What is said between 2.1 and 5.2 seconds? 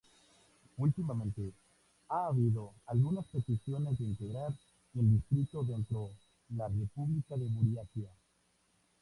habido algunas peticiones de integrar el